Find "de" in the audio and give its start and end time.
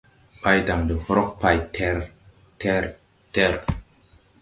0.89-0.95